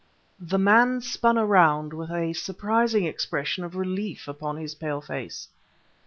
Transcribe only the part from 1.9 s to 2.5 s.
with a